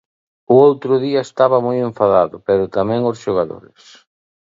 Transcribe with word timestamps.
O 0.53 0.55
outro 0.67 0.93
día 1.05 1.21
estaba 1.27 1.57
moi 1.67 1.77
enfadado, 1.87 2.35
pero 2.47 2.71
tamén 2.77 3.01
os 3.11 3.17
xogadores. 3.23 3.81